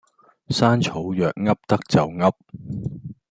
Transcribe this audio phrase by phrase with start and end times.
[0.49, 2.33] 山草藥噏得就噏